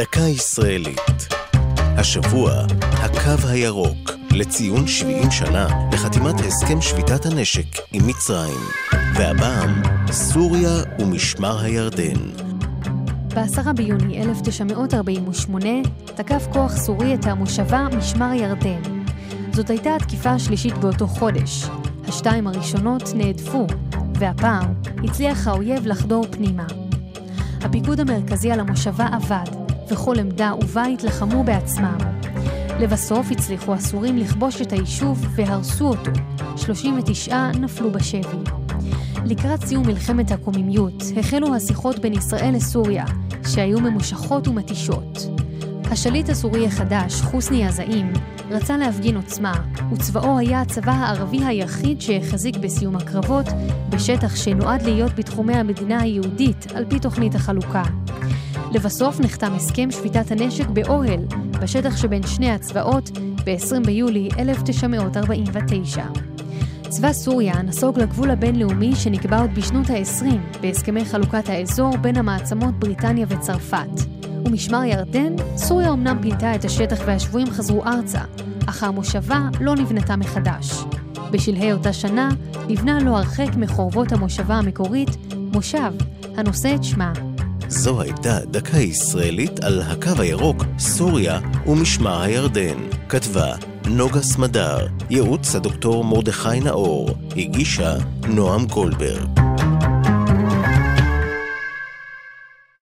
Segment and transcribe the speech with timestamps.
[0.00, 1.28] דקה ישראלית.
[1.80, 8.60] השבוע, הקו הירוק, לציון 70 שנה לחתימת הסכם שביתת הנשק עם מצרים.
[9.14, 12.30] והפעם, סוריה ומשמר הירדן.
[13.34, 15.68] ב-10 ביוני 1948
[16.04, 18.82] תקף כוח סורי את המושבה משמר ירדן.
[19.52, 21.64] זאת הייתה התקיפה השלישית באותו חודש.
[22.08, 23.66] השתיים הראשונות נהדפו,
[24.14, 24.74] והפעם
[25.04, 26.66] הצליח האויב לחדור פנימה.
[27.60, 31.98] הפיקוד המרכזי על המושבה עבד, וכל עמדה ובית לחמו בעצמם.
[32.80, 36.10] לבסוף הצליחו הסורים לכבוש את היישוב והרסו אותו.
[36.56, 38.50] 39 נפלו בשבי.
[39.24, 43.04] לקראת סיום מלחמת הקוממיות החלו השיחות בין ישראל לסוריה,
[43.48, 45.18] שהיו ממושכות ומתישות.
[45.90, 48.12] השליט הסורי החדש, חוסני א-זעים,
[48.50, 49.54] רצה להפגין עוצמה,
[49.92, 53.46] וצבאו היה הצבא הערבי היחיד שהחזיק בסיום הקרבות,
[53.90, 57.82] בשטח שנועד להיות בתחומי המדינה היהודית, על פי תוכנית החלוקה.
[58.72, 61.20] לבסוף נחתם הסכם שביתת הנשק באוהל,
[61.60, 63.10] בשטח שבין שני הצבאות,
[63.44, 66.04] ב-20 ביולי 1949.
[66.88, 73.26] צבא סוריה נסוג לגבול הבינלאומי שנקבע עוד בשנות ה-20 בהסכמי חלוקת האזור בין המעצמות בריטניה
[73.28, 74.00] וצרפת.
[74.46, 78.20] ומשמר ירדן, סוריה אמנם פינתה את השטח והשבויים חזרו ארצה,
[78.66, 80.84] אך המושבה לא נבנתה מחדש.
[81.30, 82.28] בשלהי אותה שנה
[82.68, 85.92] נבנה לא הרחק מחורבות המושבה המקורית, מושב,
[86.36, 87.29] הנושא את שמה.
[87.70, 92.78] זו הייתה דקה ישראלית על הקו הירוק, סוריה ומשמר הירדן.
[93.08, 93.54] כתבה
[93.86, 97.94] נוגה סמדר, ייעוץ הדוקטור מרדכי נאור, הגישה
[98.28, 99.49] נועם גולדברג.